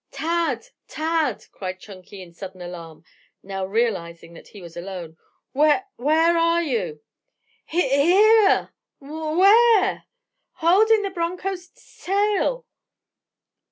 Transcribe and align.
"Tad! 0.09 0.69
Tad!" 0.87 1.45
cried 1.51 1.79
Chunky 1.79 2.23
in 2.23 2.33
sudden 2.33 2.59
alarm, 2.59 3.03
now 3.43 3.63
realizing 3.67 4.33
that 4.33 4.47
he 4.47 4.59
was 4.59 4.75
alone. 4.75 5.15
"Whe 5.53 5.79
where 5.95 6.39
are 6.39 6.63
you?" 6.63 7.03
"H 7.71 7.83
h 7.83 7.83
h 7.83 7.91
h 7.91 8.07
e 8.07 8.47
r 8.47 8.63
e!" 8.63 8.67
"W 9.01 9.19
w 9.21 9.37
where?" 9.39 9.91
"H 9.91 9.97
h 9.97 10.01
h 10.01 10.03
holding 10.53 11.03
to 11.03 11.09
the 11.09 11.13
b 11.13 11.19
r 11.19 11.23
r 11.27 11.37
oncho's 11.37 11.67
t 11.67 11.83
tail." 12.11 12.65